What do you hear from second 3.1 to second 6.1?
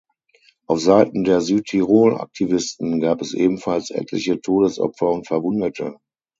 es ebenfalls etliche Todesopfer und Verwundete.